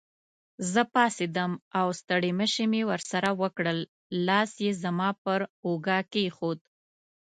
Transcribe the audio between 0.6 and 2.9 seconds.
زه پاڅېدم او ستړي مشي مې